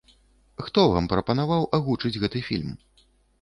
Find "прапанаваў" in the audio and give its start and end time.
1.11-1.67